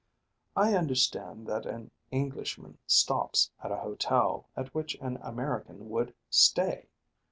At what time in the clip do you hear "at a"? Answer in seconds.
3.63-3.77